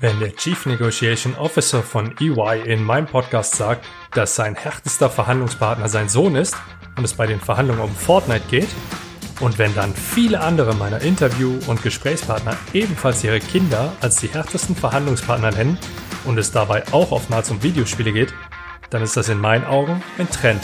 [0.00, 5.88] Wenn der Chief Negotiation Officer von EY in meinem Podcast sagt, dass sein härtester Verhandlungspartner
[5.88, 6.56] sein Sohn ist
[6.96, 8.68] und es bei den Verhandlungen um Fortnite geht,
[9.40, 14.76] und wenn dann viele andere meiner Interview- und Gesprächspartner ebenfalls ihre Kinder als die härtesten
[14.76, 15.78] Verhandlungspartner nennen
[16.24, 18.32] und es dabei auch oftmals um Videospiele geht,
[18.90, 20.62] dann ist das in meinen Augen ein Trend.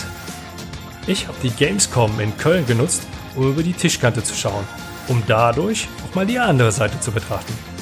[1.08, 3.02] Ich habe die Gamescom in Köln genutzt,
[3.34, 4.64] um über die Tischkante zu schauen,
[5.08, 7.73] um dadurch auch mal die andere Seite zu betrachten.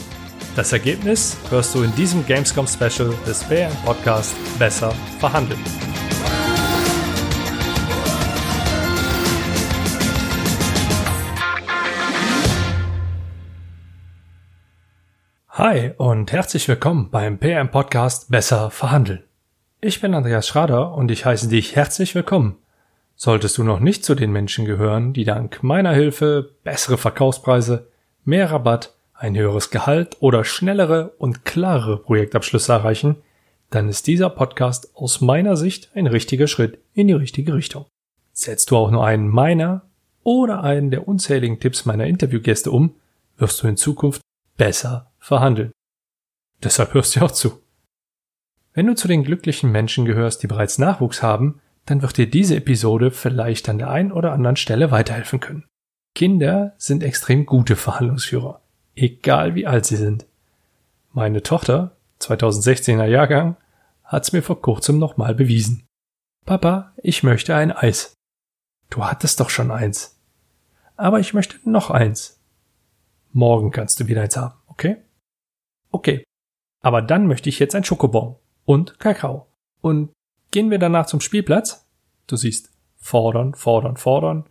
[0.55, 5.59] Das Ergebnis hörst du in diesem Gamescom Special des BM Podcast Besser verhandeln.
[15.49, 19.25] Hi und herzlich willkommen beim PM Podcast Besser verhandeln.
[19.81, 22.59] Ich bin Andreas Schrader und ich heiße dich herzlich willkommen.
[23.17, 27.89] Solltest du noch nicht zu den Menschen gehören, die dank meiner Hilfe bessere Verkaufspreise,
[28.27, 33.17] mehr Rabatt, ein höheres Gehalt oder schnellere und klarere Projektabschlüsse erreichen,
[33.71, 37.87] dann ist dieser Podcast aus meiner Sicht ein richtiger Schritt in die richtige Richtung.
[38.33, 39.89] Setzt du auch nur einen meiner
[40.25, 42.97] oder einen der unzähligen Tipps meiner Interviewgäste um,
[43.37, 44.23] wirst du in Zukunft
[44.57, 45.71] besser verhandeln.
[46.63, 47.63] Deshalb hörst du auch zu.
[48.75, 52.57] Wenn du zu den glücklichen Menschen gehörst, die bereits Nachwuchs haben, dann wird dir diese
[52.57, 55.65] Episode vielleicht an der einen oder anderen Stelle weiterhelfen können.
[56.15, 58.62] Kinder sind extrem gute Verhandlungsführer,
[58.95, 60.27] egal wie alt sie sind.
[61.13, 63.57] Meine Tochter, 2016er Jahrgang,
[64.05, 65.87] hat's mir vor kurzem nochmal bewiesen.
[66.45, 68.15] Papa, ich möchte ein Eis.
[68.91, 70.21] Du hattest doch schon eins.
[70.97, 72.41] Aber ich möchte noch eins.
[73.33, 74.97] Morgen kannst du wieder eins haben, okay?
[75.91, 76.25] Okay.
[76.83, 79.47] Aber dann möchte ich jetzt ein Schokobon und Kakao.
[79.81, 80.13] Und
[80.51, 81.89] gehen wir danach zum Spielplatz?
[82.27, 84.45] Du siehst, fordern, fordern, fordern,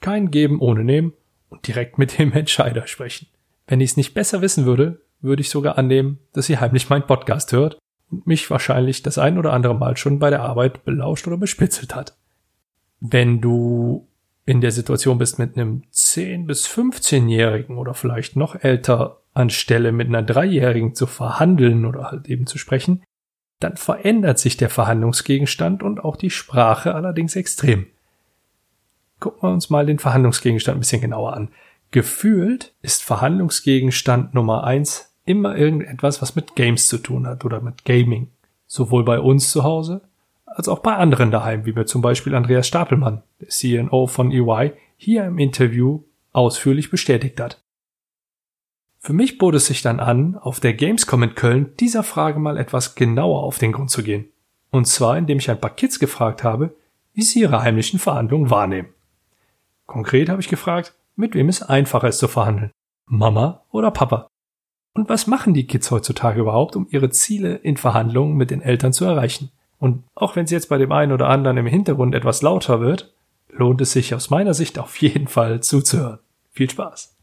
[0.00, 1.14] kein Geben ohne Nehmen
[1.48, 3.28] und direkt mit dem Entscheider sprechen.
[3.66, 7.06] Wenn ich es nicht besser wissen würde, würde ich sogar annehmen, dass sie heimlich meinen
[7.06, 7.78] Podcast hört
[8.10, 11.94] und mich wahrscheinlich das ein oder andere Mal schon bei der Arbeit belauscht oder bespitzelt
[11.94, 12.16] hat.
[13.00, 14.06] Wenn du
[14.44, 20.06] in der Situation bist, mit einem 10- bis 15-Jährigen oder vielleicht noch älter anstelle mit
[20.06, 23.02] einer Dreijährigen zu verhandeln oder halt eben zu sprechen,
[23.58, 27.86] dann verändert sich der Verhandlungsgegenstand und auch die Sprache allerdings extrem.
[29.18, 31.48] Gucken wir uns mal den Verhandlungsgegenstand ein bisschen genauer an.
[31.96, 37.86] Gefühlt ist Verhandlungsgegenstand Nummer eins immer irgendetwas, was mit Games zu tun hat oder mit
[37.86, 38.28] Gaming.
[38.66, 40.02] Sowohl bei uns zu Hause
[40.44, 44.74] als auch bei anderen daheim, wie mir zum Beispiel Andreas Stapelmann, der CNO von EY,
[44.98, 46.02] hier im Interview
[46.32, 47.62] ausführlich bestätigt hat.
[48.98, 52.58] Für mich bot es sich dann an, auf der Gamescom in Köln dieser Frage mal
[52.58, 54.28] etwas genauer auf den Grund zu gehen.
[54.70, 56.76] Und zwar, indem ich ein paar Kids gefragt habe,
[57.14, 58.90] wie sie ihre heimlichen Verhandlungen wahrnehmen.
[59.86, 62.70] Konkret habe ich gefragt, mit wem es einfacher ist zu verhandeln.
[63.06, 64.28] Mama oder Papa?
[64.94, 68.92] Und was machen die Kids heutzutage überhaupt, um ihre Ziele in Verhandlungen mit den Eltern
[68.92, 69.50] zu erreichen?
[69.78, 73.14] Und auch wenn es jetzt bei dem einen oder anderen im Hintergrund etwas lauter wird,
[73.50, 76.18] lohnt es sich aus meiner Sicht auf jeden Fall zuzuhören.
[76.50, 77.14] Viel Spaß!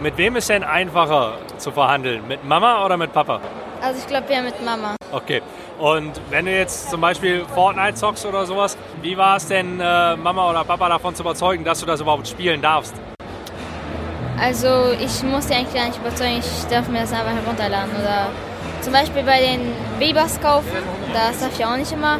[0.00, 2.26] Mit wem ist denn einfacher zu verhandeln?
[2.28, 3.40] Mit Mama oder mit Papa?
[3.82, 4.96] Also ich glaube eher mit Mama.
[5.12, 5.42] Okay.
[5.80, 10.14] Und wenn du jetzt zum Beispiel Fortnite zockst oder sowas, wie war es denn, äh,
[10.14, 12.94] Mama oder Papa davon zu überzeugen, dass du das überhaupt spielen darfst?
[14.38, 17.90] Also ich muss die eigentlich gar nicht überzeugen, ich darf mir das einfach herunterladen.
[17.98, 18.28] Oder
[18.82, 20.68] zum Beispiel bei den Bebers kaufen,
[21.14, 22.18] das darf ich auch nicht immer.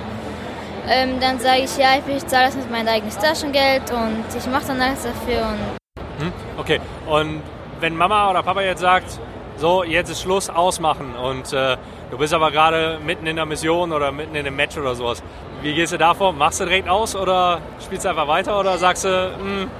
[0.88, 4.68] Ähm, dann sage ich, ja, ich zahle das mit meinem eigenen Taschengeld und ich mache
[4.68, 5.48] dann alles dafür.
[5.48, 6.32] Und hm?
[6.56, 7.42] Okay, und
[7.80, 9.18] wenn Mama oder Papa jetzt sagt,
[9.60, 11.76] so, jetzt ist Schluss, ausmachen und äh,
[12.10, 15.22] du bist aber gerade mitten in der Mission oder mitten in einem Match oder sowas,
[15.62, 16.32] wie gehst du davor?
[16.32, 19.60] Machst du direkt aus oder spielst du einfach weiter oder sagst du, mh?
[19.62, 19.70] Hm?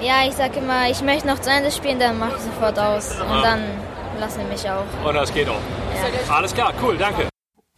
[0.00, 3.18] Ja, ich sag immer, ich möchte noch zu Ende spielen, dann mache ich sofort aus
[3.20, 3.62] und dann
[4.20, 4.84] lassen die mich auch.
[5.06, 5.54] Und das geht auch.
[5.54, 6.34] Ja.
[6.34, 7.28] Alles klar, cool, danke.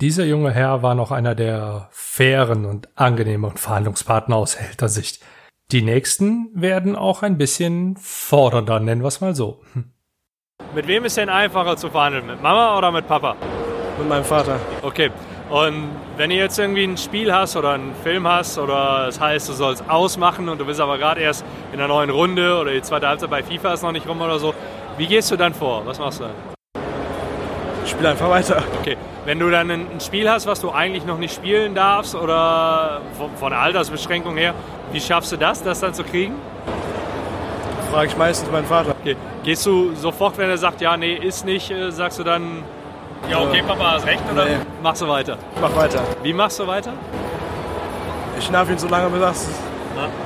[0.01, 5.21] Dieser junge Herr war noch einer der fairen und angenehmen Verhandlungspartner aus Sicht.
[5.71, 9.63] Die nächsten werden auch ein bisschen fordernder, nennen wir es mal so.
[9.73, 9.93] Hm.
[10.77, 12.27] Mit wem ist denn einfacher zu verhandeln?
[12.27, 13.35] Mit Mama oder mit Papa?
[13.99, 14.61] Mit meinem Vater.
[14.83, 15.11] Okay.
[15.49, 15.89] Und
[16.19, 19.55] wenn du jetzt irgendwie ein Spiel hast oder einen Film hast oder das heißt, du
[19.55, 23.09] sollst ausmachen und du bist aber gerade erst in der neuen Runde oder die zweite
[23.09, 24.53] Halbzeit bei FIFA ist noch nicht rum oder so,
[24.99, 25.81] wie gehst du dann vor?
[25.87, 26.35] Was machst du dann?
[27.83, 28.63] Ich spiele einfach weiter.
[28.83, 28.99] Okay.
[29.25, 33.01] Wenn du dann ein Spiel hast, was du eigentlich noch nicht spielen darfst oder
[33.37, 34.53] von der Altersbeschränkung her,
[34.93, 36.35] wie schaffst du das, das dann zu kriegen?
[37.97, 38.95] Frage ich meistens meinen Vater.
[39.01, 39.17] Okay.
[39.43, 42.63] Gehst du sofort, wenn er sagt, ja, nee, ist nicht, äh, sagst du dann,
[43.31, 44.57] ja, okay, Papa hast recht, oder nee.
[44.83, 45.39] machst du weiter?
[45.55, 46.03] Ich mach weiter.
[46.23, 46.93] Wie machst du weiter?
[48.39, 49.49] Ich nerv ihn so lange, bis, das,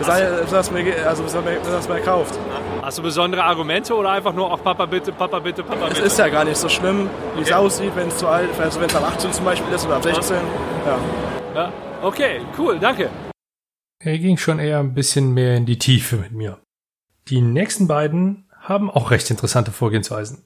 [0.00, 2.36] bis, er, bis, das mir, also bis, bis es mir kauft.
[2.82, 6.06] Hast du besondere Argumente oder einfach nur, ach Papa bitte, Papa bitte, Papa Es bitte?
[6.06, 8.88] ist ja gar nicht so schlimm, wie es aussieht, wenn es zu alt, also wenn
[8.88, 10.36] es ab 18 zum Beispiel ist oder ab 16.
[10.86, 10.98] Ja.
[11.54, 11.72] Ja.
[12.02, 13.10] Okay, cool, danke.
[14.02, 16.58] Er ging schon eher ein bisschen mehr in die Tiefe mit mir.
[17.30, 20.44] Die nächsten beiden haben auch recht interessante Vorgehensweisen.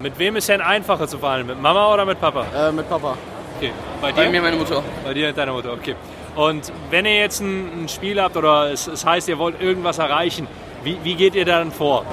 [0.00, 1.48] Mit wem ist denn einfacher zu verhandeln?
[1.48, 2.46] Mit Mama oder mit Papa?
[2.54, 3.16] Äh, mit Papa.
[3.56, 3.72] Okay.
[4.00, 4.16] Bei dir?
[4.16, 4.80] Bei mir meine Mutter.
[5.04, 5.96] Bei dir und deiner Mutter, okay.
[6.36, 9.98] Und wenn ihr jetzt ein, ein Spiel habt oder es, es heißt, ihr wollt irgendwas
[9.98, 10.46] erreichen,
[10.84, 12.06] wie, wie geht ihr dann vor?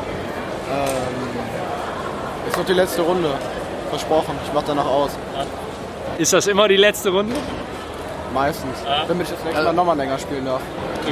[2.48, 3.30] Ist noch die letzte Runde.
[3.92, 4.34] Versprochen.
[4.46, 5.12] Ich mach danach aus.
[6.18, 7.36] Ist das immer die letzte Runde?
[8.34, 8.78] Meistens.
[9.08, 10.62] Damit ich das nächste Mal nochmal länger spielen darf.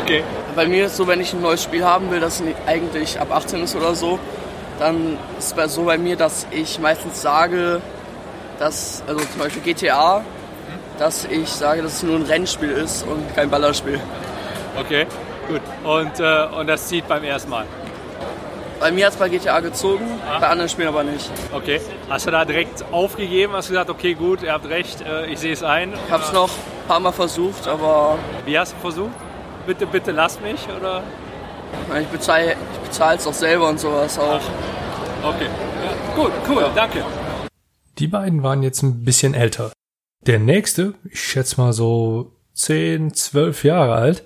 [0.02, 0.24] Okay.
[0.56, 3.32] Bei mir ist es so, wenn ich ein neues Spiel haben will, das eigentlich ab
[3.32, 4.20] 18 ist oder so,
[4.80, 7.82] dann ist es so bei mir, dass ich meistens sage,
[8.60, 10.24] dass, also zum Beispiel GTA,
[11.00, 14.00] dass ich sage, dass es nur ein Rennspiel ist und kein Ballerspiel.
[14.80, 15.08] Okay,
[15.48, 15.62] gut.
[15.84, 17.66] Und, äh, und das zieht beim ersten Mal.
[18.80, 20.06] Bei mir hat es bei GTA gezogen,
[20.40, 21.32] bei anderen Spielen aber nicht.
[21.52, 21.82] Okay.
[22.10, 23.54] Hast du da direkt aufgegeben?
[23.54, 25.94] Hast du gesagt, okay, gut, ihr habt recht, äh, ich sehe es ein?
[25.94, 29.27] Ich habe es noch ein paar Mal versucht, aber Wie hast du versucht?
[29.68, 31.04] Bitte, bitte lass mich, oder?
[32.00, 34.40] ich bezahle ich bezahle es auch selber und sowas auch.
[35.24, 35.50] Okay.
[35.84, 37.04] Ja, gut, cool, danke.
[37.98, 39.74] Die beiden waren jetzt ein bisschen älter.
[40.22, 44.24] Der nächste, ich schätze mal so 10, 12 Jahre alt,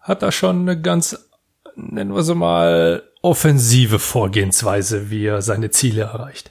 [0.00, 1.30] hat da schon eine ganz,
[1.76, 6.50] nennen wir sie mal, offensive Vorgehensweise, wie er seine Ziele erreicht.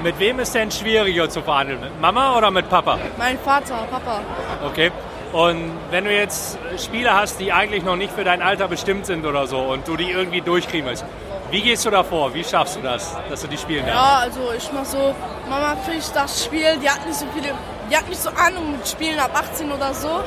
[0.00, 1.80] Mit wem ist denn schwieriger zu verhandeln?
[1.80, 3.00] Mit Mama oder mit Papa?
[3.18, 4.20] Mein Vater, Papa.
[4.64, 4.92] Okay.
[5.32, 9.26] Und wenn du jetzt Spiele hast, die eigentlich noch nicht für dein Alter bestimmt sind
[9.26, 11.04] oder so und du die irgendwie durchkriegen willst,
[11.50, 12.34] wie gehst du da vor?
[12.34, 14.02] Wie schaffst du das, dass du die spielen darfst?
[14.02, 15.14] Ja, also ich mach so,
[15.48, 17.54] Mama kriegt das Spiel, die hat nicht so viele,
[17.90, 20.22] die hat nicht so Ahnung mit Spielen ab 18 oder so.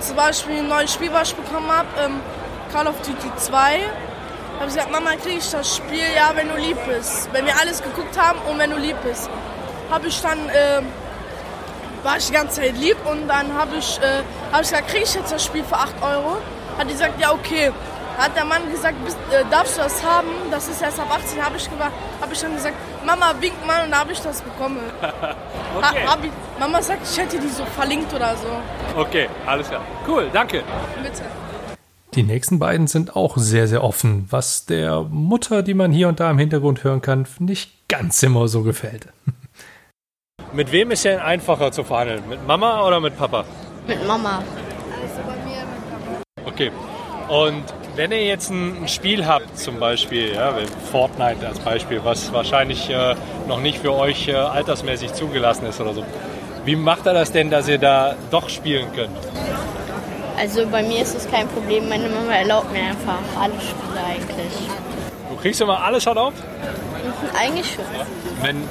[0.00, 2.20] Zum Beispiel ein neues Spiel, was ich bekommen habe, ähm,
[2.72, 3.56] Call of Duty 2.
[3.58, 3.78] Habe
[4.60, 7.28] ich gesagt, Mama, krieg ich das Spiel, ja, wenn du lieb bist.
[7.32, 9.28] Wenn wir alles geguckt haben und wenn du lieb bist.
[9.90, 10.86] Habe ich dann, ähm,
[12.04, 14.22] war ich die ganze Zeit lieb und dann habe ich, äh,
[14.52, 16.36] hab ich gesagt, krieg ich jetzt das Spiel für 8 Euro?
[16.78, 17.72] Hat die gesagt, ja, okay.
[18.16, 20.28] Hat der Mann gesagt, bist, äh, darfst du das haben?
[20.50, 21.68] Das ist erst ab 18, habe ich,
[22.20, 24.78] hab ich dann gesagt, Mama, wink mal und dann habe ich das bekommen.
[25.76, 26.06] Okay.
[26.06, 26.30] Ha, ich,
[26.60, 28.46] Mama sagt, ich hätte die so verlinkt oder so.
[29.00, 29.82] Okay, alles klar.
[30.06, 30.62] Cool, danke.
[31.02, 31.22] Bitte.
[32.14, 36.20] Die nächsten beiden sind auch sehr, sehr offen, was der Mutter, die man hier und
[36.20, 39.08] da im Hintergrund hören kann, nicht ganz immer so gefällt.
[40.54, 42.22] Mit wem ist denn einfacher zu verhandeln?
[42.28, 43.44] Mit Mama oder mit Papa?
[43.88, 44.40] Mit Mama.
[46.46, 46.70] Okay.
[47.28, 47.64] Und
[47.96, 50.54] wenn ihr jetzt ein Spiel habt, zum Beispiel, ja,
[50.92, 53.16] Fortnite als Beispiel, was wahrscheinlich äh,
[53.48, 56.04] noch nicht für euch äh, altersmäßig zugelassen ist oder so,
[56.64, 59.16] wie macht er das denn, dass ihr da doch spielen könnt?
[60.38, 61.88] Also bei mir ist es kein Problem.
[61.88, 64.68] Meine Mama erlaubt mir einfach alle Spiele eigentlich.
[65.30, 66.38] Du kriegst immer alles erlaubt?
[67.36, 67.84] Eigentlich schon.
[68.40, 68.68] Wenn,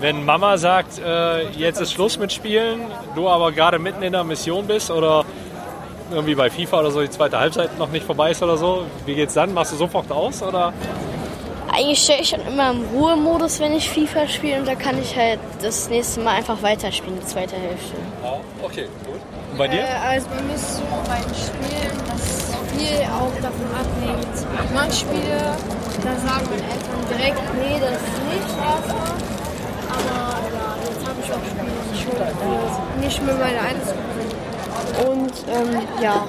[0.00, 2.80] wenn Mama sagt, äh, jetzt ist Schluss mit Spielen,
[3.14, 5.24] du aber gerade mitten in der Mission bist oder
[6.10, 9.14] irgendwie bei FIFA oder so die zweite Halbzeit noch nicht vorbei ist oder so, wie
[9.14, 9.52] geht's dann?
[9.52, 10.72] Machst du sofort aus oder?
[11.70, 15.14] Eigentlich stelle ich schon immer im Ruhemodus, wenn ich FIFA spiele und da kann ich
[15.14, 17.94] halt das nächste Mal einfach weiterspielen, die zweite Hälfte.
[18.24, 19.20] Ja, okay, gut.
[19.52, 19.84] Und bei dir?
[20.02, 22.48] Also bei mir ist so beim Spielen, dass
[22.78, 24.74] viel auch davon abhängt.
[24.74, 25.56] Manche Spiele,
[26.02, 29.27] da sagen meine Eltern direkt, nee, das ist nicht erstmal.
[29.98, 31.44] Aber ja, jetzt habe ich auch
[31.94, 35.08] schon äh, nicht mehr meine sind.
[35.08, 36.26] Und ähm, ja,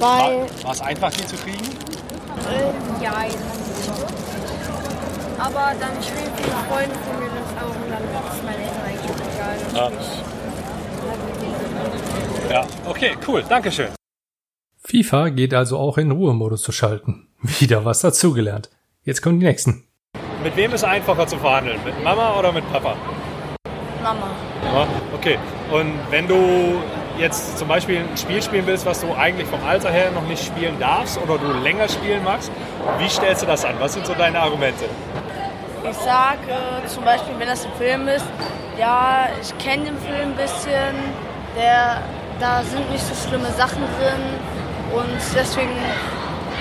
[0.00, 1.58] weil, War es einfach, die zu kriegen?
[2.48, 3.12] äh, ja,
[5.38, 9.10] aber dann spielen viele Freunde von mir das auch und dann ist meine Eltern eigentlich
[9.10, 9.56] auch egal.
[9.74, 9.90] Ja.
[12.44, 13.88] Ich, Ja, okay, cool, Dankeschön.
[14.82, 17.28] FIFA geht also auch in Ruhemodus zu schalten.
[17.42, 18.70] Wieder was dazugelernt.
[19.04, 19.84] Jetzt kommen die nächsten.
[20.42, 21.78] Mit wem ist einfacher zu verhandeln?
[21.84, 22.96] Mit Mama oder mit Papa?
[24.02, 24.28] Mama.
[24.74, 25.38] Ja, okay.
[25.70, 26.80] Und wenn du
[27.18, 30.42] jetzt zum Beispiel ein Spiel spielen willst, was du eigentlich vom Alter her noch nicht
[30.42, 32.50] spielen darfst oder du länger spielen magst,
[32.98, 33.74] wie stellst du das an?
[33.80, 34.86] Was sind so deine Argumente?
[35.88, 38.24] Ich sag äh, zum Beispiel, wenn das ein Film ist,
[38.78, 40.94] ja, ich kenne den Film ein bisschen,
[41.54, 42.02] der,
[42.38, 45.76] da sind nicht so schlimme Sachen drin und deswegen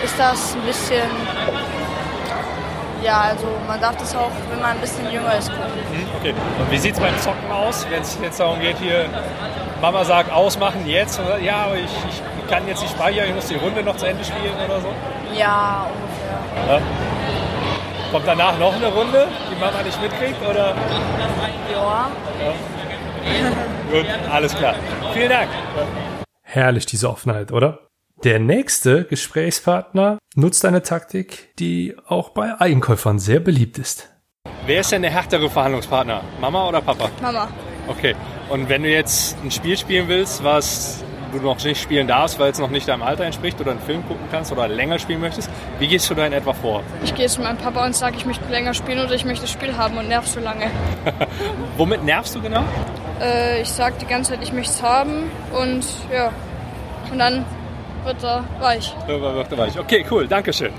[0.04, 1.08] ist das ein bisschen,
[3.04, 5.66] ja, also man darf das auch, wenn man ein bisschen jünger ist, gucken.
[5.92, 6.34] Hm, Okay.
[6.60, 9.06] Und wie sieht es beim Zocken aus, wenn es jetzt darum geht, hier
[9.82, 11.20] Mama sagt, ausmachen jetzt?
[11.20, 13.96] Und, sagt, ja, aber ich, ich kann jetzt nicht speichern, ich muss die Runde noch
[13.96, 14.88] zu Ende spielen oder so.
[15.34, 16.76] Ja, ungefähr.
[16.76, 16.82] Ja.
[18.12, 20.42] Kommt danach noch eine Runde, die Mama nicht mitkriegt?
[20.50, 20.74] Oder?
[21.72, 22.10] Ja.
[23.92, 24.76] Gut, alles klar.
[25.14, 25.50] Vielen Dank.
[26.44, 27.80] Herrlich, diese Offenheit, oder?
[28.26, 34.10] Der nächste Gesprächspartner nutzt eine Taktik, die auch bei Einkäufern sehr beliebt ist.
[34.66, 36.22] Wer ist denn der härtere Verhandlungspartner?
[36.42, 37.10] Mama oder Papa?
[37.22, 37.48] Mama.
[37.88, 38.18] Okay.
[38.50, 42.52] Und wenn du jetzt ein Spiel spielen willst, was du noch nicht spielen darfst, weil
[42.52, 45.50] es noch nicht deinem Alter entspricht oder einen Film gucken kannst oder länger spielen möchtest,
[45.80, 46.84] wie gehst du da in etwa vor?
[47.06, 49.52] Ich gehe zu meinem Papa und sage, ich möchte länger spielen oder ich möchte das
[49.52, 50.70] Spiel haben und nerv so lange.
[51.78, 52.66] Womit nervst du genau?
[53.22, 56.34] Äh, ich sage die ganze Zeit, ich möchte es haben und ja.
[57.12, 57.46] Und dann
[58.04, 58.94] wird er weich.
[59.08, 59.80] Irgendwann wird er weich.
[59.80, 60.72] Okay, cool, danke schön.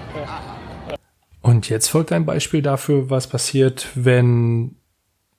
[1.42, 4.76] Und jetzt folgt ein Beispiel dafür, was passiert, wenn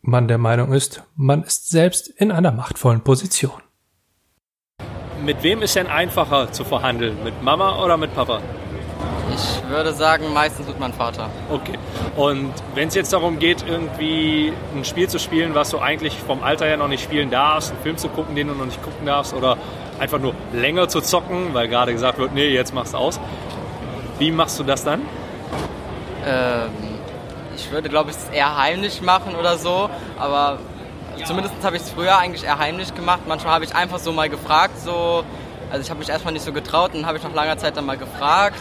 [0.01, 3.61] man der Meinung ist, man ist selbst in einer machtvollen Position.
[5.23, 7.23] Mit wem ist denn einfacher zu verhandeln?
[7.23, 8.41] Mit Mama oder mit Papa?
[9.33, 11.29] Ich würde sagen, meistens mit meinem Vater.
[11.49, 11.77] Okay.
[12.17, 16.43] Und wenn es jetzt darum geht, irgendwie ein Spiel zu spielen, was du eigentlich vom
[16.43, 19.05] Alter her noch nicht spielen darfst, einen Film zu gucken, den du noch nicht gucken
[19.05, 19.57] darfst, oder
[20.01, 23.19] einfach nur länger zu zocken, weil gerade gesagt wird, nee, jetzt machst du aus.
[24.17, 25.01] Wie machst du das dann?
[26.25, 26.71] Ähm,
[27.55, 30.57] ich würde, glaube ich, es eher heimlich machen oder so, aber
[31.23, 33.21] zumindest habe ich es früher eigentlich eher heimlich gemacht.
[33.27, 35.23] Manchmal habe ich einfach so mal gefragt, so,
[35.69, 37.85] also ich habe mich erstmal nicht so getraut, dann habe ich nach langer Zeit dann
[37.85, 38.59] mal gefragt.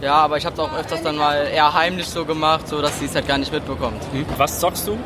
[0.00, 2.98] Ja, aber ich habe es auch öfters dann mal eher heimlich so gemacht, so dass
[2.98, 4.02] sie es halt gar nicht mitbekommt.
[4.12, 4.24] Hm?
[4.38, 4.98] Was zockst du?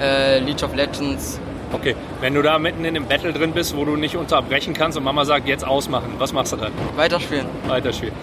[0.00, 1.38] Äh, League of Legends.
[1.72, 4.98] Okay, wenn du da mitten in dem Battle drin bist, wo du nicht unterbrechen kannst
[4.98, 6.72] und Mama sagt, jetzt ausmachen, was machst du dann?
[6.96, 7.46] Weiterspielen.
[7.66, 8.14] Weiterspielen.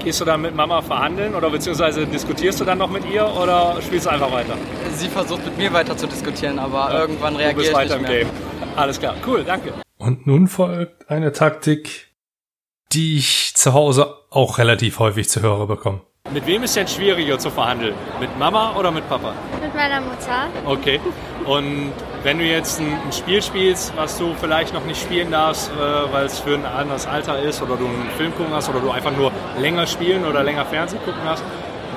[0.00, 3.76] Gehst du dann mit Mama verhandeln oder beziehungsweise diskutierst du dann noch mit ihr oder
[3.82, 4.54] spielst du einfach weiter?
[4.96, 8.20] Sie versucht mit mir weiter zu diskutieren, aber ja, irgendwann reagiert ich weiter nicht mehr.
[8.22, 8.36] Im Game.
[8.76, 9.74] Alles klar, cool, danke.
[9.98, 12.08] Und nun folgt eine Taktik,
[12.92, 16.00] die ich zu Hause auch relativ häufig zu hören bekomme.
[16.32, 17.94] Mit wem ist denn schwieriger zu verhandeln?
[18.20, 19.32] Mit Mama oder mit Papa?
[19.60, 20.46] Mit meiner Mutter.
[20.64, 21.00] Okay.
[21.44, 26.12] Und wenn du jetzt ein, Spiel spielst, was du vielleicht noch nicht spielen darfst, äh,
[26.12, 28.92] weil es für ein anderes Alter ist, oder du einen Film gucken hast, oder du
[28.92, 31.42] einfach nur länger spielen oder länger Fernsehen gucken hast,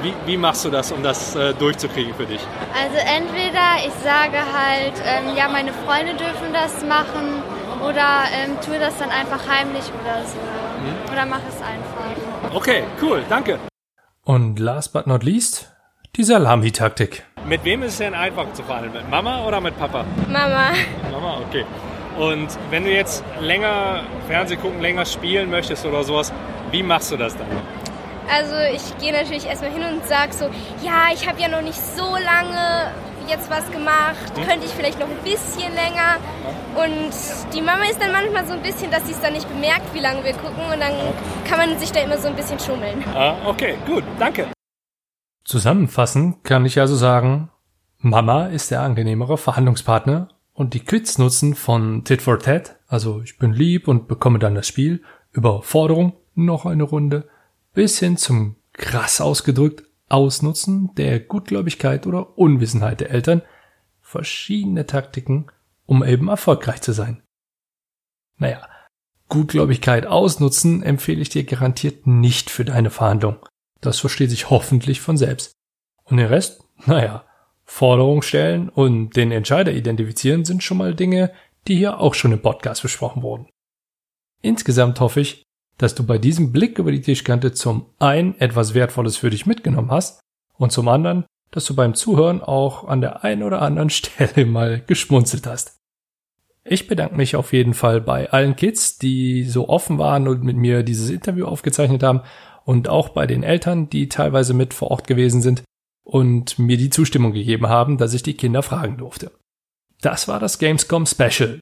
[0.02, 2.42] wie, wie machst du das, um das äh, durchzukriegen für dich?
[2.82, 7.44] Also entweder ich sage halt, ähm, ja, meine Freunde dürfen das machen,
[7.88, 10.40] oder ähm, tue das dann einfach heimlich oder so.
[10.40, 11.14] Hm?
[11.14, 12.56] Oder mach es einfach.
[12.56, 13.60] Okay, cool, danke.
[14.26, 15.70] Und last but not least,
[16.16, 17.26] die Salami-Taktik.
[17.46, 18.94] Mit wem ist es denn einfacher zu verhandeln?
[18.94, 20.06] Mit Mama oder mit Papa?
[20.30, 20.70] Mama.
[21.12, 21.66] Mama, okay.
[22.18, 26.32] Und wenn du jetzt länger Fernsehen gucken, länger spielen möchtest oder sowas,
[26.72, 27.48] wie machst du das dann?
[28.34, 30.46] Also ich gehe natürlich erstmal hin und sage so,
[30.82, 32.92] ja, ich habe ja noch nicht so lange
[33.28, 34.48] jetzt was gemacht, hm?
[34.48, 36.18] könnte ich vielleicht noch ein bisschen länger.
[36.76, 39.94] Und die Mama ist dann manchmal so ein bisschen, dass sie es dann nicht bemerkt,
[39.94, 40.94] wie lange wir gucken und dann
[41.48, 43.04] kann man sich da immer so ein bisschen schummeln.
[43.14, 44.48] Ah, okay, gut, danke.
[45.44, 47.50] Zusammenfassend kann ich also sagen,
[48.00, 53.54] Mama ist der angenehmere Verhandlungspartner und die Quits-Nutzen von Tit for Tat, also ich bin
[53.54, 57.28] lieb und bekomme dann das Spiel, über Forderung, noch eine Runde,
[57.74, 63.42] bis hin zum krass ausgedrückt Ausnutzen der Gutgläubigkeit oder Unwissenheit der Eltern
[64.00, 65.48] verschiedene Taktiken,
[65.88, 67.24] um eben erfolgreich zu sein.
[68.38, 68.68] Naja,
[69.28, 73.38] Gutgläubigkeit ausnutzen empfehle ich dir garantiert nicht für deine Verhandlung.
[73.82, 75.54] Das versteht sich hoffentlich von selbst.
[76.04, 77.26] Und den Rest, naja,
[77.64, 81.34] Forderung stellen und den Entscheider identifizieren sind schon mal Dinge,
[81.68, 83.50] die hier auch schon im Podcast besprochen wurden.
[84.44, 85.44] Insgesamt hoffe ich,
[85.78, 89.92] dass du bei diesem Blick über die Tischkante zum einen etwas Wertvolles für dich mitgenommen
[89.92, 90.22] hast
[90.58, 94.82] und zum anderen, dass du beim Zuhören auch an der einen oder anderen Stelle mal
[94.86, 95.78] geschmunzelt hast.
[96.66, 100.56] Ich bedanke mich auf jeden Fall bei allen Kids, die so offen waren und mit
[100.56, 102.22] mir dieses Interview aufgezeichnet haben
[102.64, 105.64] und auch bei den Eltern, die teilweise mit vor Ort gewesen sind
[106.04, 109.32] und mir die Zustimmung gegeben haben, dass ich die Kinder fragen durfte.
[110.02, 111.60] Das war das Gamescom Special.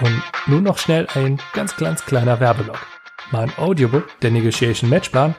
[0.00, 2.99] Und nun noch schnell ein ganz ganz kleiner Werbeblock.
[3.32, 5.36] Mein Audiobook, der Negotiation Matchplan,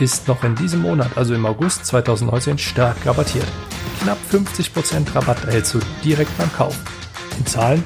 [0.00, 3.46] ist noch in diesem Monat, also im August 2019, stark rabattiert.
[4.02, 6.76] Knapp 50% Rabatt erhältst du direkt beim Kauf.
[7.38, 7.84] In Zahlen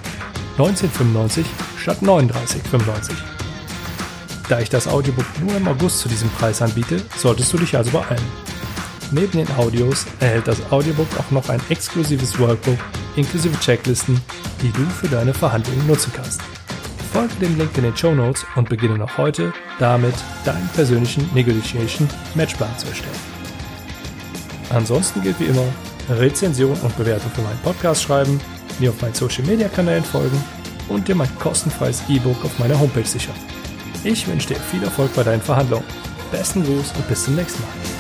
[0.57, 1.45] 19,95
[1.77, 3.13] statt 39,95.
[4.49, 7.91] Da ich das Audiobook nur im August zu diesem Preis anbiete, solltest du dich also
[7.91, 8.25] beeilen.
[9.11, 12.79] Neben den Audios erhält das Audiobook auch noch ein exklusives Workbook
[13.17, 14.19] inklusive Checklisten,
[14.63, 16.41] die du für deine Verhandlungen nutzen kannst.
[17.13, 20.15] Folge dem Link in den Show Notes und beginne noch heute damit,
[20.47, 23.15] deinen persönlichen Negotiation Matchplan zu erstellen.
[24.71, 25.67] Ansonsten gilt wie immer,
[26.09, 28.41] Rezension und Bewertung für meinen Podcast schreiben,
[28.79, 30.43] mir auf meinen Social Media Kanälen folgen
[30.89, 33.37] und dir mein kostenfreies E-Book auf meiner Homepage sichern.
[34.05, 35.85] Ich wünsche dir viel Erfolg bei deinen Verhandlungen.
[36.31, 37.92] Besten Gruß und bis zum nächsten Mal.